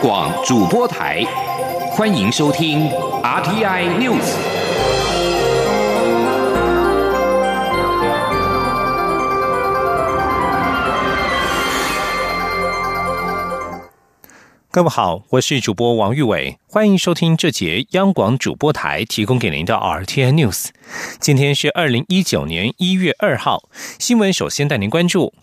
[0.00, 1.24] 广主播台，
[1.90, 2.88] 欢迎收听
[3.20, 4.32] RTI News。
[14.70, 20.68] 各位好，我是主播王玉伟，欢迎收听这节央广主播台提供给您的 RTI News。
[21.18, 23.68] 今天是二零一九年一月二号，
[23.98, 25.34] 新闻首先带您关注。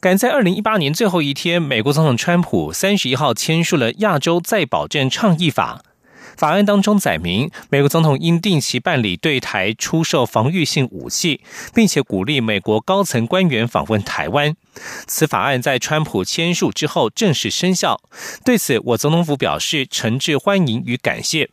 [0.00, 5.82] 赶在二零一八年最后一天，美国总统川普三十一号签署了《亚洲再保证倡议法》。
[6.36, 11.40] 法案当中载明，美国总统应定期办理对台出售防御性武器，
[11.72, 14.56] 并且鼓励美国高层官员访问台湾。
[15.06, 18.00] 此法案在川普签署之后正式生效。
[18.44, 21.50] 对此，我总统府表示诚挚欢迎与感谢。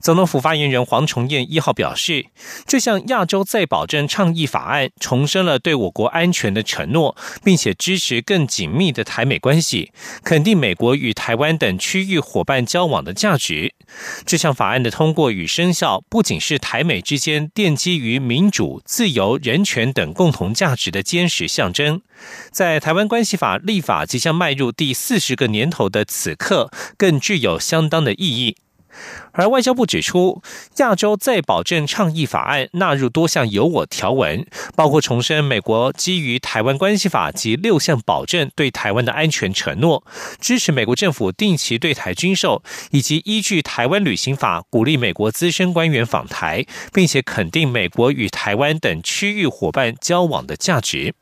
[0.00, 2.26] 总统府发言人黄崇彦一号表示，
[2.66, 13.74] 这项亚洲再保证倡议法案重申了对我国安全的承诺，并且支持更紧密的台美关系，肯定美国与台湾等区域伙伴交往的价值。
[14.24, 22.02] 这项法案的通过与生效，不仅是台美之间奠基于民主、自由、人权等共同价值的坚实象征，
[22.50, 28.56] 在台湾关系法立法即将迈入第四十个年头的此刻，更具有相当的意义。
[29.32, 30.42] 而外交部指出，
[30.78, 40.04] 亚洲再保证倡议法案纳入多项有我条文，包括重申美国基于台湾关系法及六项保证对台湾的安全承诺，
[40.40, 51.14] 支持美国政府定期对台军售，以及依据台湾旅行法鼓励美国资深官员访台，并且肯定美国与台湾等区域伙伴交往的价值。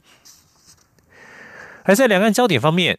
[1.84, 2.98] 而在两岸焦点方面。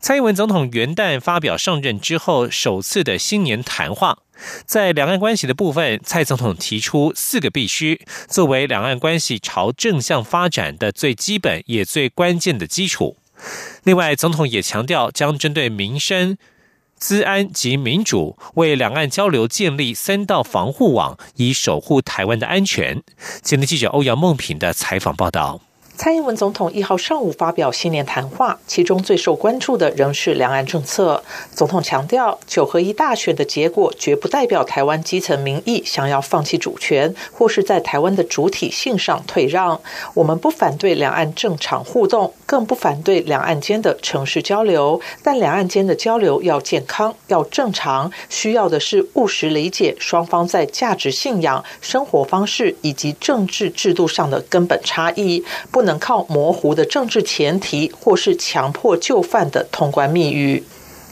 [0.00, 4.18] 蔡英文总统元旦发表上任之后首次的新年谈话，
[4.66, 13.16] 在两岸关系的部分，蔡总统提出四个必须，作为两岸关系朝正向发展的最基本也最关键的基础。
[13.84, 16.36] 另外，总统也强调将针对民生、
[16.96, 23.02] 资安及民主，为两岸交流建立三道防护网，以守护台湾的安全。
[23.42, 25.60] 前天记者欧阳梦平的采访报道。
[25.94, 31.22] 蔡英文总统一号上午发表新年谈话，其中最受关注的仍是两岸政策。
[31.54, 39.80] 总统强调，九合一大选的结果绝不代表台湾基层民意想要放弃主权，或是在台湾的主体性上退让。
[40.14, 55.98] 我们不反对两岸正常互动，更不反对两岸间的城市交流，但两岸间的交流要健康、要正常，需要的是务实理解双方在价值信仰、生活方式以及政治制度上的根本差异，不不能。
[56.02, 60.64] 靠模糊的政治前提，或是强迫就范的通关密语，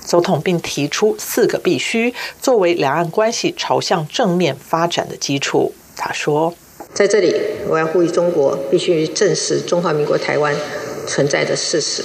[0.05, 5.73] 总统并提出四个必须，作为两岸关系朝向正面发展的基础。
[5.97, 6.55] 他说
[6.93, 7.35] ：“在这里，
[7.69, 10.57] 我要呼吁中国必须正视中华民国台湾
[11.07, 12.03] 存在的事实，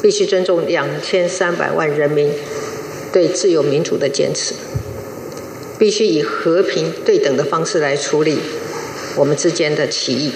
[0.00, 2.30] 必须尊重两千三百万人民
[3.12, 4.54] 对自由民主的坚持，
[5.78, 8.38] 必须以和平对等的方式来处理
[9.16, 10.32] 我们之间的歧义。”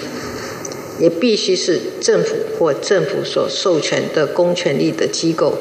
[0.99, 5.57] 也必须是政府或政府所授权的公权力的机构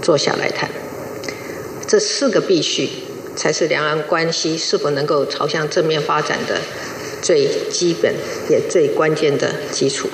[0.00, 0.70] 坐下来谈。
[1.86, 2.88] 这四个必须，
[3.36, 6.60] 才是两岸关系是否能够朝向正面发展的
[7.20, 8.14] 最基本
[8.48, 10.08] 也最关键的基础。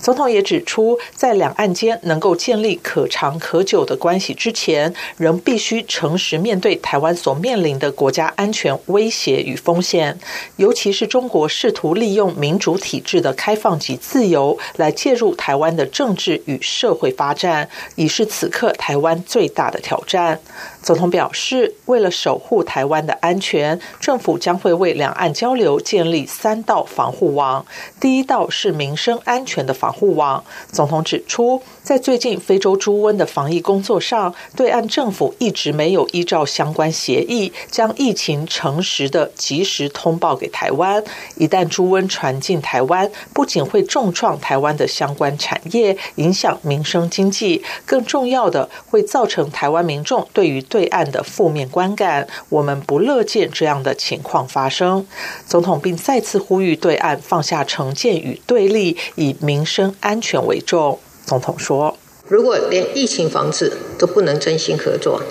[0.00, 10.18] 总统也指出，在两岸间能够建立可长可久的关系之前，仍必须诚实面对台湾所面临的国家安全威胁与风险，
[10.56, 20.40] 尤其是中国试图利用民主体制的开放及自由来介入台湾的政治与社会发展，已是此刻台湾最大的挑战。
[20.82, 27.66] 总统表示，为了守护台湾的安全，政府将会为两岸交流建立三道防护网。
[27.98, 30.42] 第一道是民生安全的防防护网。
[30.72, 41.02] 总统指出，在最近非洲猪瘟的防疫工作上，对岸政府一直没有依照相关协议，将疫情诚实的及时通报给台湾。
[41.36, 50.56] 一旦猪瘟传进台湾，不仅会重创台湾的相关产业，影响民生经济，更重要的会造成台湾民众对于。
[50.68, 55.06] 对岸的负面观感，我们不乐见这样的情况发生。
[55.46, 60.98] 总统并再次呼吁对岸放下成见与对立，以民生安全为重。
[61.24, 65.22] 总统说：“如果连疫情防治都不能真心合作，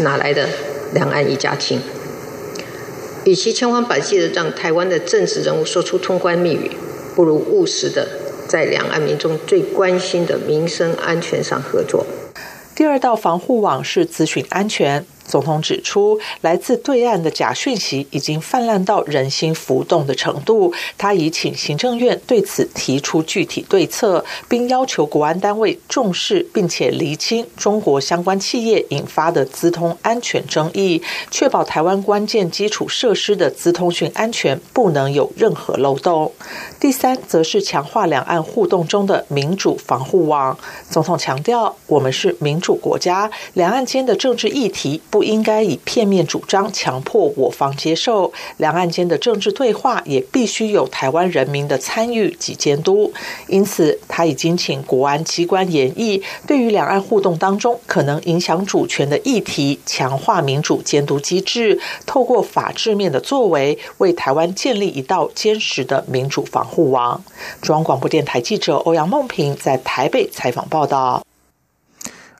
[0.00, 0.48] 哪来的
[0.92, 1.80] 两岸一家亲？
[3.24, 6.70] 与其千方百计的让台湾的政治人物说出通关密语，
[7.14, 8.08] 不如务实的
[8.48, 12.04] 在两岸民众最关心的民生安全上合作。”
[12.74, 15.04] 第二道防护网是资讯安全。
[15.30, 31.00] 总统指出，来自对岸的假讯息已经泛滥到人心浮动的程度，他已请行政院对此提出具体对策，并要求国安单位重视并且厘清中国相关企业引发的资通安全争议，
[31.30, 36.32] 确保台湾关键基础设施的资通讯安全不能有任何漏洞。
[36.80, 40.58] 第三，则是强化两岸互动中的民主防护网。
[40.90, 53.12] 总统强调，我们是民主国家，两岸间的政治议题不不应该以片面主张强迫我方接受，两岸间的政治对话也必须有台湾人民的参与及监督。
[53.46, 67.22] 因此，他已经请国安机关研议，对于两岸互动当中可能影响主权的议题，强化民主监督机制，透过法治面的作为，为台湾建立一道坚实的民主防护网。
[67.60, 71.22] 中央广播电台记者欧阳梦平在台北采访报道。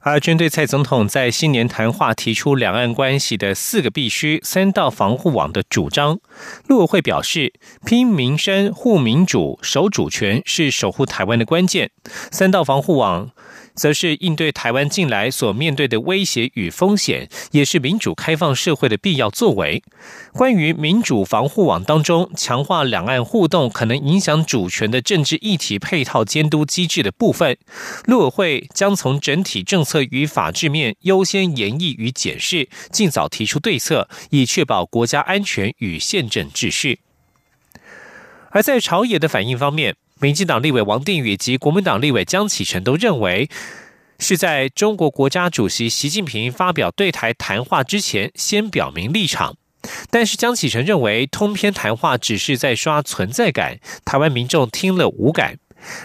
[0.01, 6.19] 而针对蔡总统在新年谈话提出两岸关系的四个必须、三道防护网的主张，
[6.67, 7.53] 陆委会表示，
[7.85, 11.91] 拼民生、护民主、守主权是守护台湾的关键。
[12.31, 13.31] 三道防护网。
[13.75, 19.83] 则是应对台湾近来所面对的威胁与风险，也是民主开放社会的必要作为。
[20.33, 27.57] 关于民主防护网当中强化两岸互动可能影响主权的政治议题配套监督机制的部分，
[28.07, 37.01] 陆委会将从整体政策与法制面优先研议与检视，尽早提出对策，以确保国家安全与宪政秩序。
[38.51, 39.97] 而在朝野的反应方面。
[40.21, 43.49] 民进党立委王定宇及国民党立委江启臣都认为，
[44.19, 49.57] 是在中国国家主席习近平发表对台谈话之前，先表明立场。
[50.11, 55.57] 但是江启臣认为，通篇谈话只是在刷存在感，台湾民众听了无感。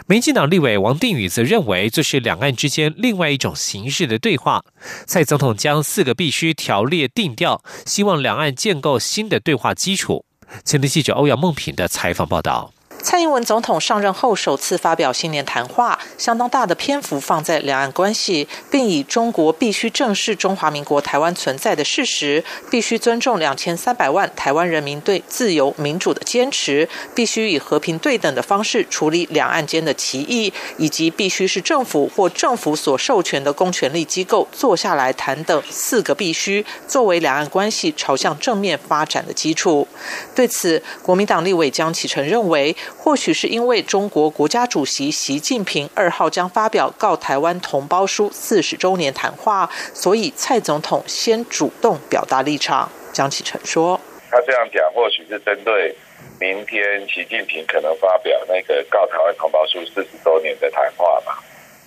[0.08, 4.64] 民进党立委王定宇则认为，这是两岸之间另外一种形式的对话。
[5.06, 10.24] 蔡总统将四个必须条列定调，希望两岸建构新的对话基础。
[10.64, 12.75] 前天记者欧阳梦平的采访报道。
[13.06, 39.88] 蔡英文总统上任后首次发表新年谈话，相当大的篇幅放在两岸关系，并以中国必须正视中华民国台湾存在的事实，必须尊重两千三百万台湾人民对自由民主的坚持，必须以和平对等的方式处理两岸间的歧义，以及必须是政府或政府所授权的公权力机构坐下来谈等四个必须，作为两岸关系朝向正面发展的基础。
[40.34, 42.76] 对此，国民党立委江启臣认为。
[42.98, 52.90] 或许是因为中国国家主席习近平二号将发表告台湾同胞书四十周年谈话，所以蔡总统先主动表达立场。
[53.14, 54.02] 江启臣说
[54.32, 55.96] ：“他这样讲，或许是针对
[56.40, 61.34] 明天习近平可能发表那个告台湾同胞书四十周年的谈话嘛？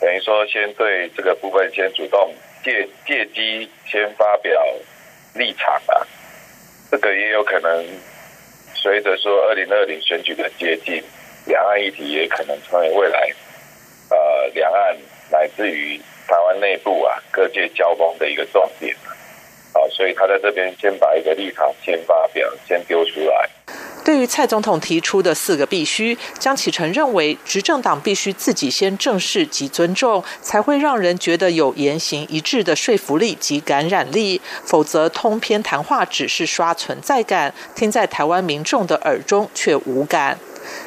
[0.01, 2.33] 等于说，先对这个部分先主动
[2.63, 4.65] 借借机先发表
[5.35, 6.07] 立场啊，
[6.91, 7.85] 这个也有可能。”
[8.81, 11.03] 随着说二零二零选举的接近，
[11.47, 13.29] 两岸议题也可能成为未来，
[14.11, 14.97] 呃，两岸
[15.33, 15.99] 乃至于
[16.29, 18.95] 台湾内部啊各界交锋的一个重点。
[19.75, 23.49] 啊，所以他在这边先把一个立场先发表，先丢出来。
[24.09, 34.41] 对于蔡总统提出的四个必须，江启臣认为，执政党必须自己先正视及尊重，才会让人觉得有言行一致的说服力及感染力。
[34.65, 40.39] 否则，通篇谈话只是刷存在感，听在台湾民众的耳中却无感。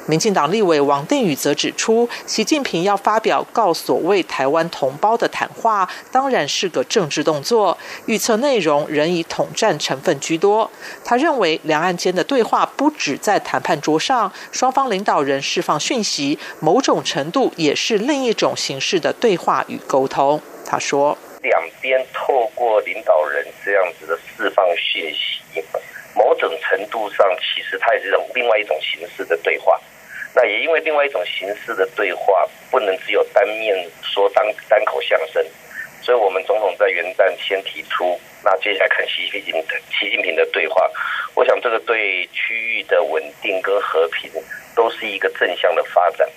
[0.06, 10.70] 民进党立委王定宇则指出，习近平要发表告所谓台湾同胞的谈话，当然是个政治动作，预测内容仍以统战成分居多。
[11.04, 20.42] 他认为，两岸间的对话不止在谈判桌上，双方领导人释放讯息，某种程度也是另一种形式的对话与沟通。
[20.66, 25.42] 他说，两边透过领导人这样子的释放讯息。
[26.16, 29.80] 某种程度上，其实它也是一种另外一种形式的对话。
[30.34, 35.46] 那也因为另外一种形式的对话，不能只有单面说单单口相声，
[36.02, 40.90] 所以我们总统在元旦先提出，那接下来看习近平的习近平的对话。
[41.36, 44.32] 我想这个对区域的稳定跟和平
[44.76, 46.30] 都是一个正向的发展。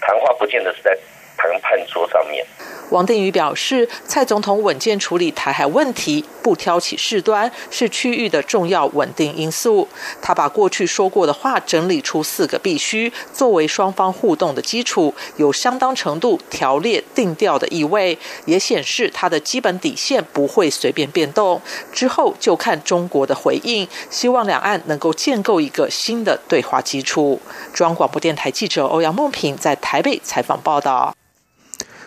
[0.00, 0.96] 谈话不见得是在。
[1.42, 2.46] 谈判桌上面，
[2.90, 9.88] 王定宇表示，蔡总统稳健处理台海问题，不挑起事端，是区域的重要稳定因素。
[10.20, 21.60] 他把过去说过的话整理出四个必须，作为双方互动的基础，有相当程度条列定调的意味，也显示他的基本底线不会随便变动。
[21.92, 27.40] 之后就看中国的回应，希望两岸能够建构一个新的对话基础。
[27.74, 31.12] 中央广播电台记者欧阳梦平在台北采访报道。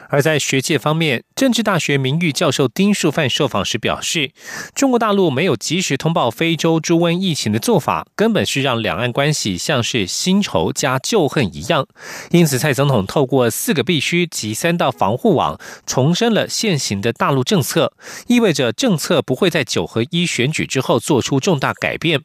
[0.09, 4.31] 而在学界方面，政治大学名誉教授丁树范受访时表示，
[4.73, 11.87] 中国大陆没有及时通报非洲猪瘟疫情的做法，根本是让两岸关系像是新仇加旧恨一样。
[12.31, 17.93] 因此，蔡总统透过四个必须及三道防护网，重申了现行的大陆政策，
[18.27, 22.21] 意味着政策不会在九合一选举之后做出重大改变。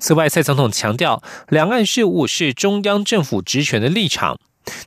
[0.00, 4.38] 此外，蔡总统强调，两岸事务是中央政府职权的立场。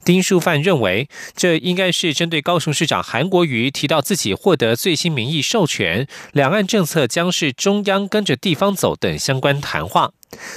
[0.03, 10.11] 丁书范认为，这应该是针对高雄市长韩国瑜提到自己获得最新民意授权，两岸政策将是中央跟着地方走等相关谈话。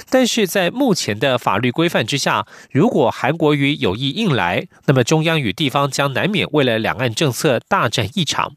[0.09, 8.53] 但是在目前的法律规范之下，如果韩国瑜有意硬来，那么中央与地方将难免为了两岸政策大战一场。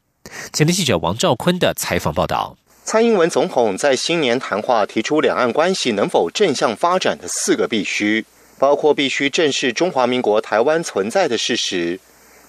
[0.52, 2.56] 前天记者王兆坤的采访报道。
[2.84, 8.24] 蔡英文总统在新年谈话提出，两岸关系能否正向发展的四个必须。
[8.60, 11.98] 包括必须正视中华民国台湾存在的事实，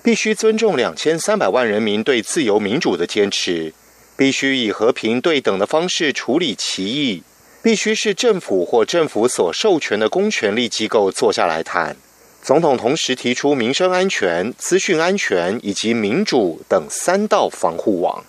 [0.03, 3.73] 必须尊重两千三百万人民对自由民主的坚持，
[4.17, 7.23] 必须以和平对等的方式处理歧义，
[7.63, 11.95] 必须是政府或政府所授权的公权力机构坐下来谈。
[12.43, 18.25] 总统同时提出民生安全、资讯安全以及民主等三道防护网。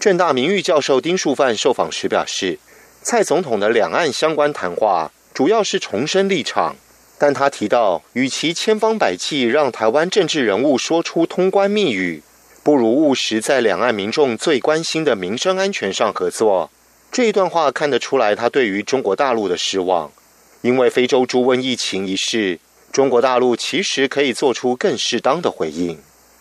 [0.00, 2.58] 正大名誉教授丁树范受访时表示，
[3.02, 6.74] 蔡总统的两岸相关谈话主要是重申立场。
[7.18, 12.22] 但他提到，与其千方百计让台湾政治人物说出通关密语，
[12.62, 16.70] 不如务实在两岸民众最关心的民生安全上合作。
[17.10, 20.12] 这一段话看得出来，他对于中国大陆的失望。
[20.60, 22.58] 因为非洲猪瘟疫情一事，
[22.92, 25.98] 中国大陆其实可以做出更适当的回应。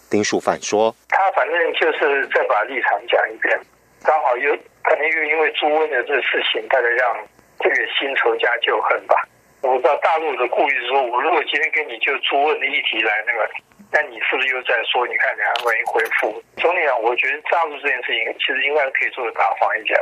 [0.10, 3.60] 丁树范说：“他反正就是再把立场讲一遍，
[4.04, 4.52] 刚好又
[4.84, 7.16] 可能又因为猪瘟的这事情，大概让
[7.60, 9.16] 这个新仇加旧恨吧。”
[9.62, 13.50] 我知道大陆的故意说，我如果今天跟你就猪问的议题来那个，
[13.92, 15.06] 那你是不是又在说？
[15.08, 16.44] 你看两岸关系恢复？
[16.62, 20.00] 总体上，我觉得大陆这件事情其实应该可以做的大方一点。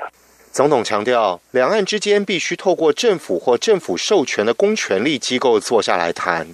[0.51, 6.47] 总统强调，两岸之间必须透过政府或政府授权的公权力机构坐下来谈。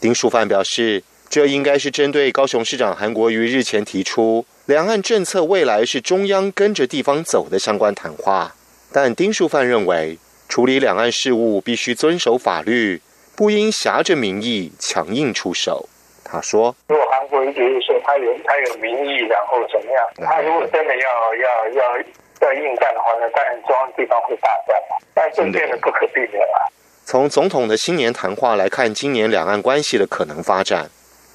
[0.00, 8.54] 丁书范表示，这应该是针对高雄市长韩国瑜日前提出两岸政策未来是中央跟着地方走的相关谈话。
[8.92, 10.18] 但丁书范认为。
[10.50, 13.00] 处理两岸事务必须遵守法律，
[13.36, 15.88] 不应挟着民意强硬出手。
[16.24, 20.28] 他说：“如果韩国人觉得说他有他有民意，然后怎么样？
[20.28, 21.98] 他如果真的要要要
[22.40, 24.96] 要硬干的话，那当然中央地方会大战嘛。
[25.14, 26.72] 但这变得不可避免了。”
[27.06, 30.90] 从总统的新年谈话来看，今年两岸关系的可能发展，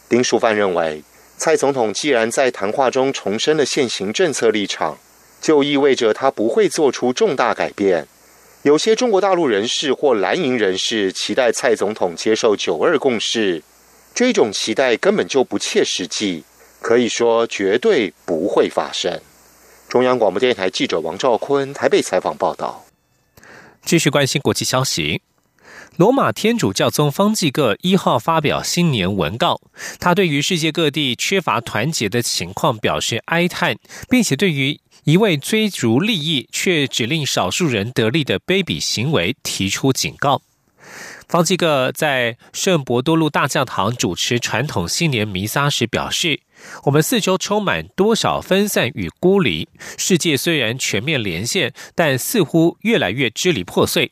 [0.10, 1.02] 丁书范认为，
[1.38, 4.98] 蔡总统既然在谈话中重申了现行政策立场，
[5.40, 8.08] 就意味着他不会做出重大改变。
[8.66, 13.62] 有些中国大陆人士或蓝营人士期待蔡总统接受“九二共识”，
[14.16, 16.44] 这种期待根本就不切实际，
[16.82, 19.22] 可以说绝对不会发生。
[19.88, 22.84] 中央广播电台记者王兆坤台北采访报道。
[23.84, 25.22] 继续关心国际消息，
[25.98, 29.62] 罗马天主教宗方济各一号发表新年文告，
[30.00, 33.78] 他对于世界各地缺乏团结的情况表示哀叹，
[34.10, 34.80] 并且对于。
[35.06, 40.42] 一位追逐利益却只令少数人得利的卑鄙行为提出警告。
[41.30, 46.40] 方济各在圣伯多禄大教堂主持传统新年弥撒时表示
[46.86, 54.12] ：“我们四周充满多少分散与孤立，世界虽然全面连线，但似乎越来越支离破碎。”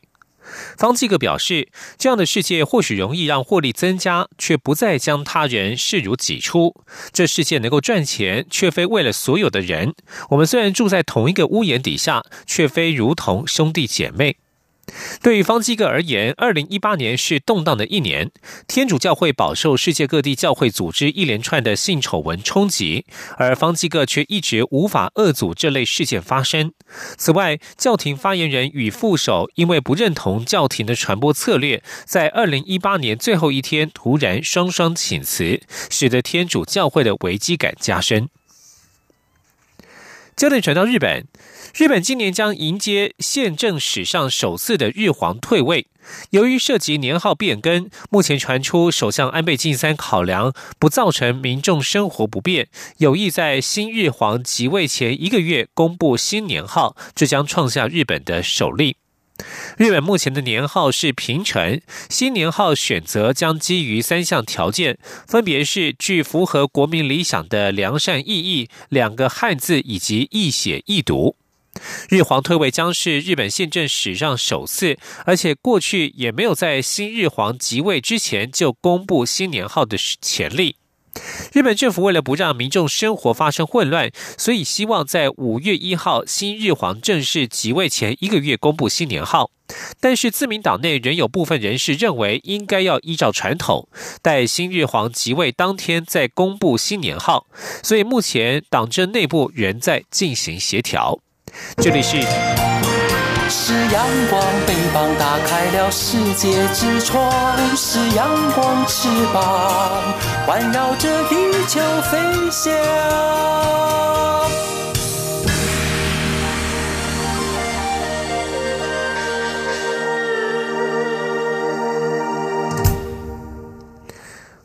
[0.76, 6.74] 方济各表示，这样的世界或许容易让获利增加，却不再将他人视如己出。
[7.12, 9.94] 这世界能够赚钱，却非为了所有的人。
[10.30, 14.36] 我们虽然住在同一个屋檐底下，却非如同兄弟姐妹。
[15.22, 18.30] 对于方基各而言，二零一八年是动荡的一年。
[18.66, 23.04] 天主教会饱受世界各地教会组织一连串的性丑闻冲击，
[23.36, 26.72] 而方基各却一直无法遏阻这类事件发生。
[27.16, 35.60] 此外，教廷发言人与副手因为不认同教廷的传播策略，在二零一八年最后一天突然双双请辞，
[35.90, 38.28] 使得天主教会的危机感加深。
[40.36, 41.26] 焦点转到日本。
[41.76, 45.86] 日本今年将迎接宪政史上首次的日皇退位。
[46.30, 58.96] 由于涉及年号变更，目前传出首相安倍晋三考量不造成民众生活不便，有意在新日皇即位前一个月公布新年号，这将创下日本的首例。
[59.76, 71.36] 日本目前的年号是平成，新年号选择将基于三项条件，分别是具符合国民理想的良善意义、两个汉字以及易写易读。
[72.08, 80.76] 日皇退位将是日本宪政史上首次，而且过去也没有在新日皇即位之前就公布新年号的前例。
[81.52, 89.50] 日本政府为了不让民众生活发生混乱，所以希望在五月一号新日皇正式即位前一个月公布新年号。
[90.00, 93.88] 但是自民党内仍有部分人士认为，应该要依照传统，
[94.20, 97.46] 待新日皇即位当天再公布新年号。
[97.82, 101.18] 所以目前党政内部仍在进行协调。
[101.78, 102.63] 这里是。
[103.56, 107.30] 是阳光，翅膀打开了世界之窗；
[107.76, 110.12] 是阳光，翅膀
[110.44, 111.36] 环绕着地
[111.68, 112.74] 球飞翔。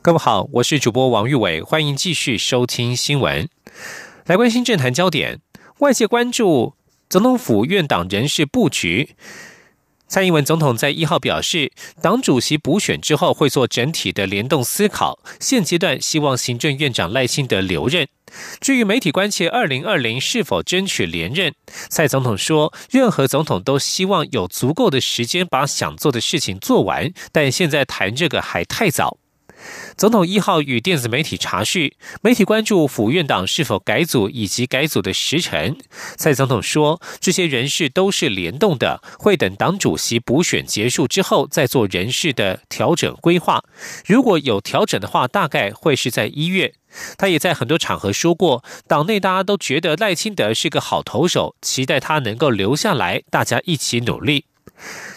[0.01, 3.47] 各位好，我是主播王玉伟，欢迎继续收听新闻。
[4.25, 5.39] 来关心政坛焦点，
[5.77, 6.78] 外界关注。
[7.09, 9.15] 总统府院党人事布局，
[10.07, 11.71] 蔡英文总统在一号表示，
[12.03, 15.17] 党主席补选之后会做整体的联动思考。
[15.39, 18.07] 现阶段希望行政院长赖清德留任。
[18.61, 21.51] 至于媒体关切二零二零是否争取连任，
[21.89, 29.17] 蔡总统说，任何总统都希望有足够的时间把想做的事情做完，但现在谈这个还太早。
[29.97, 35.77] 总统一号与电子媒体查叙，媒体关注府院党是否改组以及改组的时辰。
[36.17, 43.63] 蔡总统说，这些人事都是联动的，会等党主席补选结束之后再做人事的调整规划。
[44.05, 46.73] 如果有调整的话，大概会是在一月。
[47.17, 54.45] 他也在很多场合说过，党内大家都觉得赖清德是个好投手，期待他能够留下来，大家一起努力。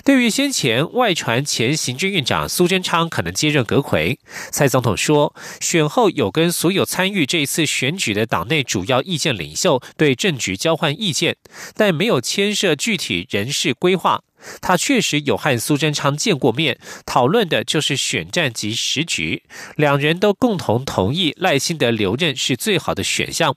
[0.05, 4.19] 对于先前外传前行政院长苏贞昌可能接任阁魁，
[4.51, 11.37] 蔡总统说，选后有跟所有参与这一次选举的党内主要意见领袖对政局交换意见，
[11.77, 14.23] 但没有牵涉具体人事规划。
[14.61, 16.77] 他确实有和苏贞昌见过面，
[17.07, 19.45] 讨论的就是选战及时局，
[19.77, 23.55] 两人都共同同意赖清德留任是最好的选项。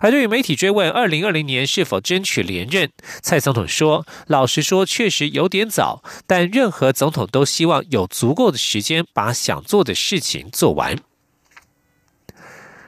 [0.00, 2.90] 而对于媒体追问二零二零年是否争取连任，
[3.20, 10.98] 蔡总统说：“老实说，确实有点早，但任何总统都希望有足够的时间把想做的事情做完。”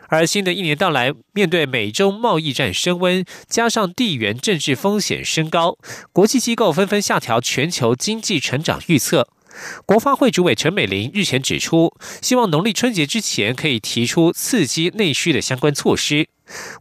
[0.09, 5.79] 而新的一年到来，面对美中贸易战升温，加上地缘政治风险升高，
[6.13, 9.29] 国际机构纷纷下调全球经济成长预测。
[9.87, 16.29] 国发会主委陈美玲日前指出，希望农历春节之前可以提出刺激内需的相关措施。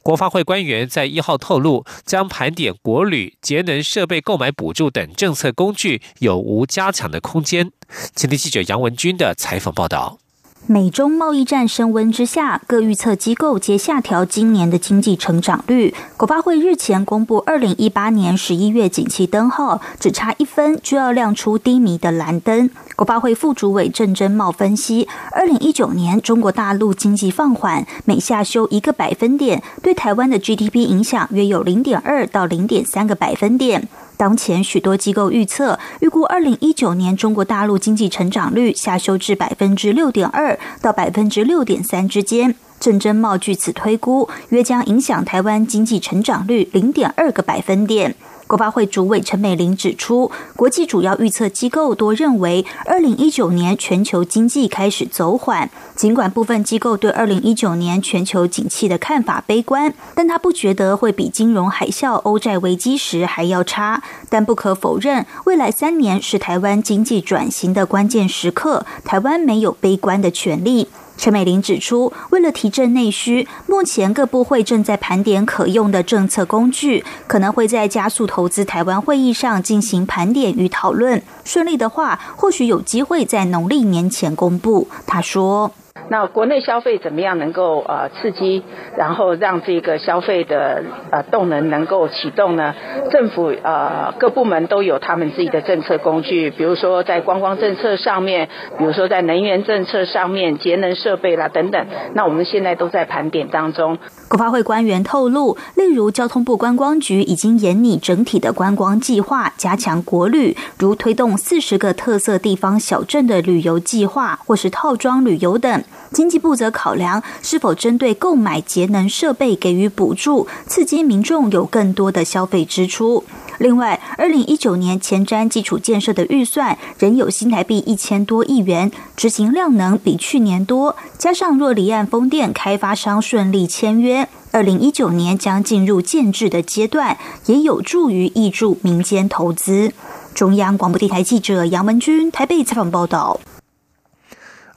[0.02, 7.72] 国发会官员在一号透露，将盘点国旅、节能设备购买补助等政策工具有无加强的空间。
[8.16, 10.20] 前天记者杨文军的采访报道。
[10.68, 15.96] 美中贸易战升温之下，各预测机构皆下调今年的经济成长率。
[16.16, 22.70] 国发会日前公布，二零一八年十一月景气灯号只差一分就要亮出低迷的蓝灯。
[22.96, 33.88] 国发会副主委郑珍茂分析，二零一九年中国大陆经济放缓，每下修一个百分点，对台湾的 GDP 影响约有零点二到零点三个百分点。
[34.20, 42.54] 当前许多机构预测，预估二零一九年中国大陆经济成长率下修至百分之六点二到百分之六点三之间。
[42.82, 48.14] 郑珍茂据此推估，约将影响台湾经济成长率零点二个百分点。
[48.50, 55.70] 国发会主委陈美玲指出，国际主要预测机构多认为，二零一九年全球经济开始走缓。
[55.96, 64.02] 尽管部分机构对二零一九年全球景气的看法悲观，但他不觉得会比金融海啸、欧债危机时还要差。
[64.30, 70.88] 但不可否认，未来三年是台湾经济转型的关键时刻，台湾没有悲观的权利。
[71.20, 81.22] 陈美玲指出，为了提振内需，目前各部会正在盘点可用的政策工具，可能会在加速投资台湾会议上进行盘点与讨论。
[81.44, 84.88] 顺利的话，或许有机会在农历年前公布。
[85.06, 85.74] 她说。
[86.10, 88.64] 那国内消费怎么样能够呃刺激，
[88.98, 92.74] 然后让这个消费的呃动能能够启动呢？
[93.12, 101.86] 政府呃各部门都有他们自己的政策工具，比如说在观光政策上面，比如说在能源政策上面，节能设备啦等等。
[102.14, 103.98] 那我们现在都在盘点当中。
[104.28, 115.84] 国发会官员透露，例如交通部观光局已经研拟整体的观光计划，加强国旅，如推动四十个特色地方小镇的旅游计划，或是套装旅游等。
[116.12, 123.24] 经济部则考量是否针对购买节能设备给予补助，刺激民众有更多的消费支出。
[123.60, 130.96] 另外，二零一九年前瞻基础建设的预算仍有新台币一千多亿元，执行量能比去年多。
[131.18, 139.92] 加上若离岸风电开发商顺利签约，二零一九年将进入建制的阶段，也有助于挹注民间投资。
[140.34, 143.42] 中央广播电台记者杨文君台北采访报道。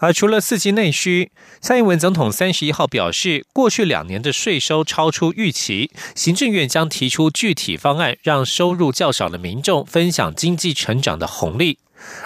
[0.02, 11.78] 而除了刺激内需，蔡英文总统三十一号表示，过去两年的税收超出预期，行政院将提出具体方案，让收入较少的民众分享经济成长的红利。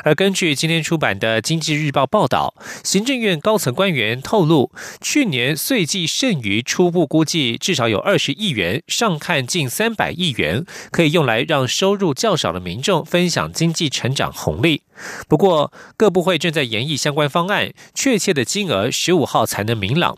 [0.05, 14.83] 而根据今天出版的《经济日报》报道，行政院高层官员透露，去年税计剩余初步估计至少有二十亿元，上看近三百亿元，可以用来让收入较少的民众分享经济成长红利。
[15.29, 20.17] 不过，各部会正在研议相关方案，确切的金额十五号才能明朗。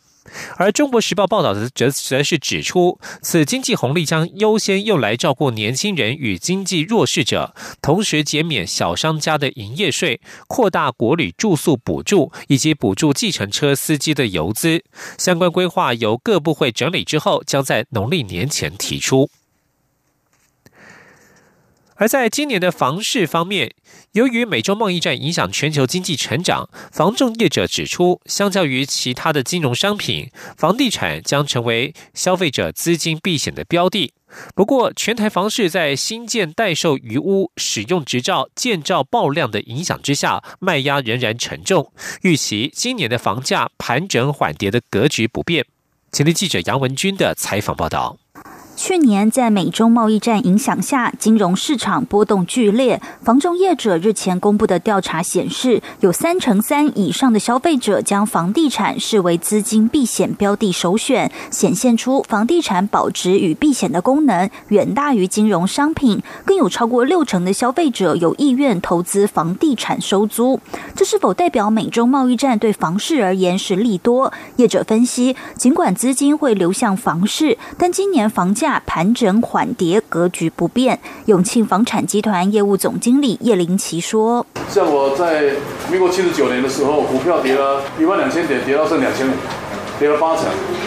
[0.56, 14.84] 而中国时报报道的则则是指出，此经济红利将优先用来照顾年轻人与经济弱势者，同时减免小商家的营业税，扩大国旅住宿补助，以及补助计程车司机的油资。
[15.16, 19.30] 相关规划由各部会整理之后，将在农历年前提出。
[21.98, 23.74] 而在今年的房市方面，
[24.12, 34.12] 由于美洲贸易战影响全球经济成长，房仲业者指出，相较于其他的金融商品，房地产将成为消费者资金避险的标的。
[34.54, 41.92] 不过，全台房市在新建代售余屋使用执照建造爆量的影响之下，卖压仍然沉重。
[42.22, 45.66] 预期今年的房价盘整缓跌的格局不变。
[46.12, 48.18] 前天记者杨文军的采访报道。
[48.78, 53.02] 去年在美中贸易战影响下，金融市场波动剧烈。
[53.24, 66.22] 房中业者日前公布的调查显示，有三成三以上的消费者将房地产视为资金避险标的首选，显现出房地产保值与避险的功能远大于金融商品。
[66.44, 70.60] 更有超过六成的消费者有意愿投资房地产收租。
[70.94, 74.32] 这是否代表美中贸易战对房市而言是利多？
[74.54, 78.67] 业者分析，尽管资金会流向房市，但今年房价。
[78.84, 80.98] 盘整缓跌，格局不变。
[81.26, 85.52] 永庆房产集团业务总经理叶林奇说：“像我在
[85.88, 89.30] 民国七十九年的时候，股票跌了一万两千点，跌到剩两千五，
[90.00, 90.46] 跌了八成。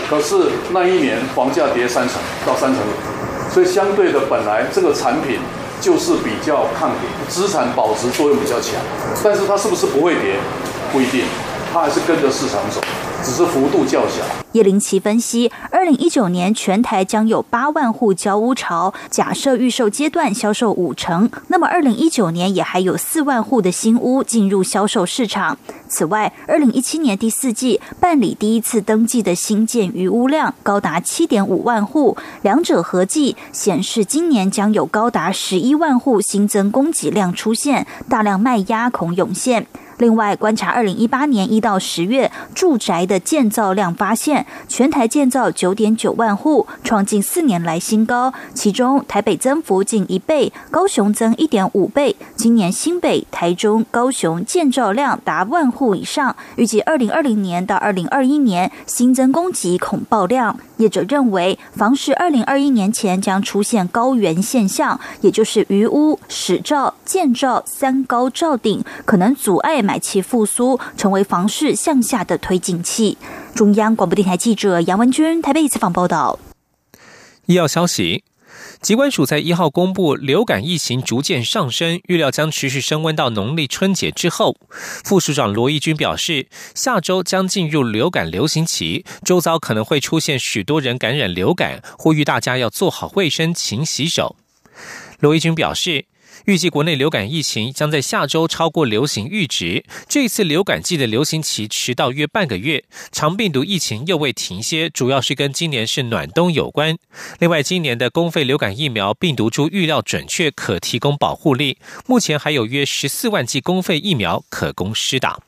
[0.10, 0.36] 可是
[0.72, 5.40] 那一年房价跌三成到三成五，所以相对的，本来这个产品
[5.80, 8.76] 就是比较抗跌，资产保值作用比较强。
[9.24, 10.36] 但是它是不是不会跌？
[10.92, 11.24] 不一定，
[11.72, 12.82] 它还是跟着市场走。”
[13.24, 14.24] 只是幅度较小。
[14.54, 25.58] 叶林奇分析，二零一九年全台将有八万户交屋潮，假设预售阶段销售五成，那么二零一九年也还有四万户的新屋进入销售市场。
[25.88, 39.68] 此外，二零一七年第四季办理第一次登记的新建余屋量高达七点五万户，两者合计显示，今年将有高达十一万户新增供给量出现，大量卖压恐涌现。
[40.02, 48.34] 另外，观察二零一八年一到十月住宅的建造量，发现全台建造九点九万户，创近四年来新高。
[48.56, 52.16] 其中，台北增幅近一倍，高雄增一点五倍。
[52.36, 60.58] 今年新北、台中、高雄建造量达万户以上，预计二零二零年到二零二一年新增供给恐爆量。
[60.82, 73.18] 业者认为，房市二零二一年前将出现高原现象，也就是余屋、始照、建照三高照顶，可能阻碍买气复苏，成为房市向下的推进器。
[73.54, 76.40] 中央广播电台记者杨文君台北采访报道。
[77.46, 78.24] 医药消息。
[78.82, 84.58] 疾管署在一号公布，流感疫情逐渐上升，预料将持续升温到农历春节之后。
[85.04, 94.36] 副署长罗义军表示，下周将进入流感流行期，周遭可能会出现许多人感染流感，呼吁大家要做好卫生，勤洗手。
[95.20, 96.06] 罗义军表示。
[96.52, 99.86] 预计国内流感疫情将在下周超过流行阈值。
[100.10, 106.98] 这次流感季的流行期迟到约半个月，长病毒疫情又未停歇，主要是跟今年是暖冬有关。
[107.40, 111.78] 另外，今年的公费流感疫苗病毒株预料准确，可提供保护力。
[112.06, 115.40] 目前还有约十四万剂公费疫苗可供施打。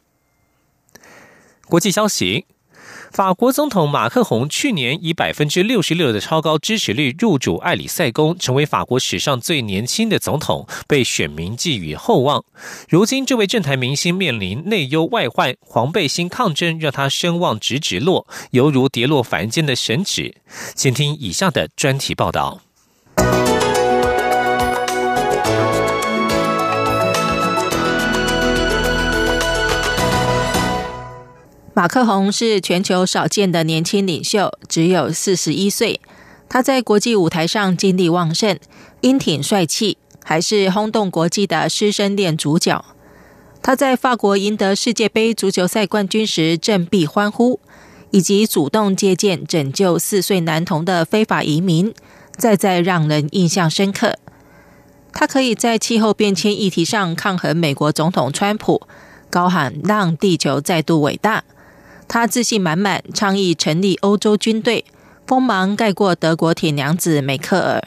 [1.66, 2.46] 国际消息。
[3.13, 12.43] 法国总统马克宏去年以百分之六十六的超高支持率入主艾里塞宫，成为法国史上最年轻的总统，被选民寄予厚望。
[12.89, 20.34] 如今，这位政坛明星面临内忧外患，黄背心抗争让他声望直直落，犹如跌落凡间的神旨。
[20.73, 22.62] 请听以下的专题报道。
[31.76, 36.00] 马克宏是全球少见的年轻领袖，只有四十一岁。
[36.48, 38.60] 他在国际舞台上精力旺盛，
[39.02, 42.86] 英挺帅气，还是轰动国际的师生恋主角。
[43.64, 47.60] 他在法国赢得世界杯足球赛冠军时振臂欢呼，
[48.12, 51.92] 以及主动接见拯救四岁男童的非法移民，
[52.38, 54.20] 再再让人印象深刻。
[55.12, 58.84] 他可以在气候变迁议题上抗衡美国总统川普。
[59.32, 61.44] 高喊让地球再度伟大。
[62.08, 64.86] 他自信满满，倡议成立欧洲军队，
[65.26, 67.84] 锋芒盖过德国铁娘子梅克尔，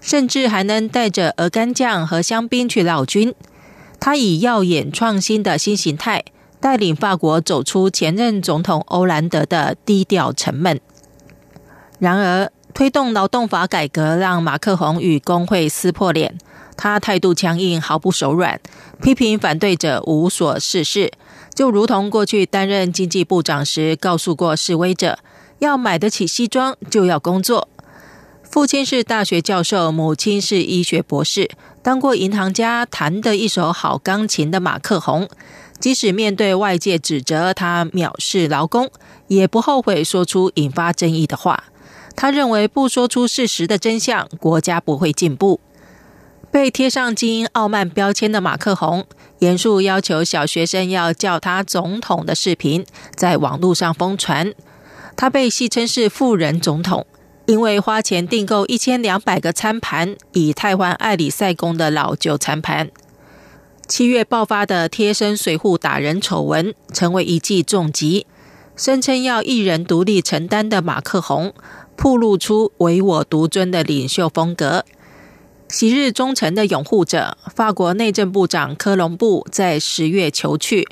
[0.00, 3.34] 甚至还能带着鹅肝酱和香槟去老军。
[3.98, 6.24] 他以耀眼创新的新形态，
[6.58, 10.80] 带领法国走出前任总统欧兰德的低调沉闷。
[11.98, 16.38] 然而，推动劳动法改革让马克宏与工会撕破脸，
[16.76, 18.58] 他态度强硬，毫不手软，
[19.02, 21.12] 批评反对者无所事事，
[21.54, 25.18] 就如同过去担任经济部长时告诉过示威者：
[25.58, 27.68] 要买得起西装就要工作。
[28.42, 31.48] 父亲是大学教授，母亲是医学博士，
[31.82, 35.28] 当过银行家，弹得一手好钢琴的马克宏，
[35.78, 38.90] 即使面对外界指责他藐视劳工，
[39.28, 41.64] 也不后悔说出引发争议的话。
[42.16, 45.60] 他认为，不说出事实的真相，国家不会进步。
[46.50, 49.06] 被贴上精英傲慢标签的马克宏，
[49.38, 52.84] 严肃要求小学生要叫他总统的视频
[53.14, 54.52] 在网络上疯传。
[55.16, 57.06] 他被戏称是“富人总统”。
[57.46, 62.90] 因为花钱订购一千两百个餐盘，以替换爱里赛宫的老旧餐盘。
[63.88, 68.26] 七月爆发的贴身水护打人丑闻，成为一记重击。
[68.76, 71.52] 声称要一人独立承担的马克宏，
[71.96, 74.84] 暴露出唯我独尊的领袖风格。
[75.72, 80.88] 昔日忠诚的拥护者，法国内政部长科隆布在十月求去，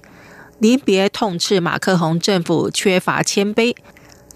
[0.60, 3.74] 临别痛斥马克宏政府缺乏谦卑。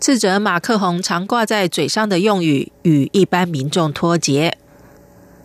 [0.00, 4.59] 斥责马克宏常挂在嘴上的用语与一般民众脱节。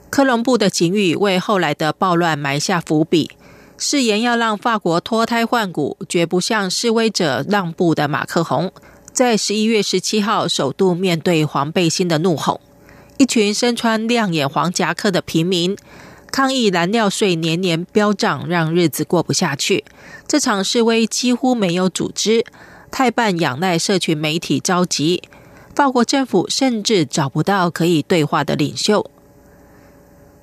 [0.10, 3.30] 科隆布的警语为后来的暴乱埋下伏笔，
[3.78, 8.72] 誓言要让法国脱胎换骨，绝不向示威者让步的马克宏，
[9.14, 12.60] 在十一月十七号首度面对黄背心的怒吼，
[13.18, 15.76] 一群身穿亮眼黄夹克的平民
[16.32, 19.84] 抗议燃料税年年飙涨，让日子过不下去。
[20.28, 22.46] 这场示威几乎没有组织。
[22.90, 25.22] 太半仰赖社群媒体召集，
[25.76, 29.10] 法国政府甚至找不到可以对话的领袖。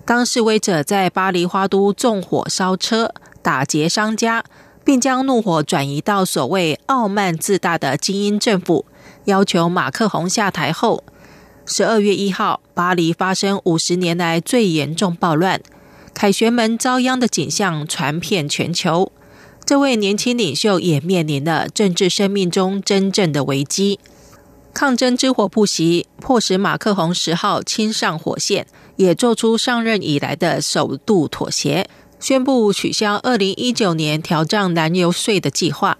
[0.04, 4.44] 当示威者在巴黎花都纵火烧车、打劫商家，
[4.84, 8.84] 并将怒火转移到所谓傲慢自大的精英政府，
[9.24, 11.02] 要求马克宏下台后，
[11.66, 15.62] 十二月一号，巴黎发生五十年来最严重暴乱，
[16.12, 19.10] 凯旋门遭殃的景象传遍全球。
[19.64, 23.98] 这位年轻领袖也面临了政治生命中真正的危机。
[24.74, 31.88] 抗争之火不熄，迫使马克宏十号亲上火线，也做出上任以来的首度妥协，
[32.20, 35.96] 宣布取消二零一九年调涨燃油税的计划。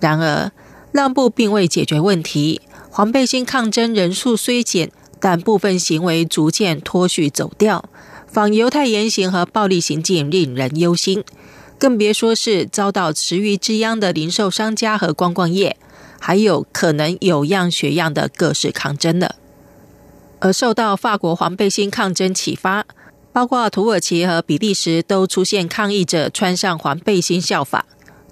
[0.00, 0.50] 然而，
[0.90, 2.60] 让步并未解决问题。
[2.90, 7.88] 黄背心抗争人数虽减，但部分行为逐渐脱序走调，
[8.26, 11.22] 反犹太言行和暴力行径令人忧心。
[11.78, 15.76] 更别说是遭到池鱼之殃的零售商家和观光业，
[16.18, 19.36] 还有可能有样学样的各式抗争了。
[20.40, 22.84] 而受到法国黄背心抗争启发，
[23.32, 27.86] 包括土耳其和比利时都出现抗议者穿上黄背心效法。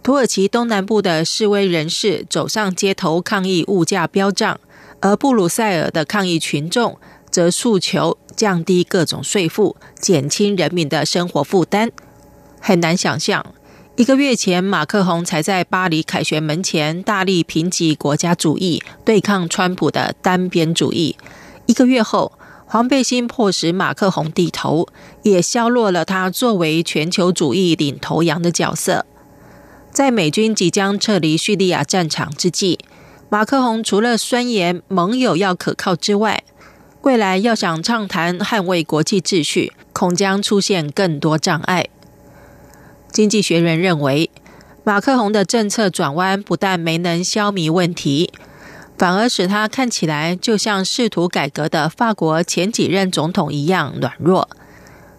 [0.06, 4.60] 土耳其东南部的示威人士走上街头抗议物价飙涨，
[5.00, 6.96] 而布鲁塞尔的抗议群众
[7.28, 11.90] 则诉求降低各种税负，减轻人民的生活负担。
[12.60, 13.44] 很难想象，
[13.96, 21.16] 一个月前，马克宏才在巴黎凯旋门前大力评级国家主义，对抗川普的单边主义。
[21.66, 22.30] 一个月后，
[22.64, 24.86] 黄背心迫使马克宏低头，
[25.24, 29.04] 也削弱了他作为全球主义领头羊的角色。
[29.96, 32.78] 在美军即将撤离叙利亚战场之际，
[33.30, 36.44] 马克宏除了宣言盟友要可靠之外，
[37.00, 41.86] 未来要想畅谈捍卫国际秩序，恐将出现更多障碍。
[43.10, 44.28] 经济学人认为，
[44.84, 48.30] 马克宏的政策转弯不但没能消弭问题，
[48.98, 54.50] 反而使他看起来就像试图改革的法国前几任总统一样软弱。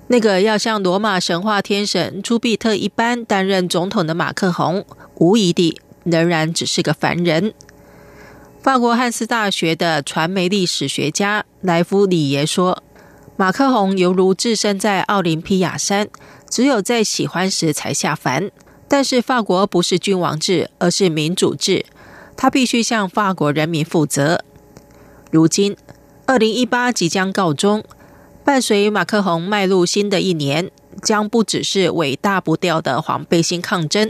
[0.07, 7.53] 那个要像罗马神话天神朱庇特一般担任总统的马克宏，无疑地仍然只是个凡人。
[8.61, 12.83] 法国汉斯大学的传媒历史学家莱夫里耶说
[13.37, 16.09] ：“马克宏犹如置身在奥林匹亚山。”
[16.49, 18.51] 只有在喜欢时才下凡，
[18.87, 21.85] 但是法国不是君王制，而是民主制，
[22.37, 24.45] 他必须向法国人民负责。
[25.29, 25.75] 如今，
[26.25, 27.83] 二零一八即将告终，
[28.47, 30.71] 伴随马克宏迈入新的一年，
[31.03, 34.09] 将不只是伟大不掉的黄背心抗争，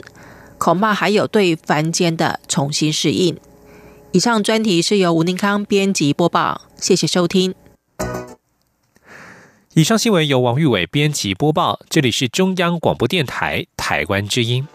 [0.60, 3.36] 恐怕还有对凡间的重新适应。
[4.12, 7.56] 以上专题是由吴宁康编辑播报，谢谢收听。
[9.74, 14.68] 以上新闻由王玉伟编辑播报，这里是中央广播电台台湾之音。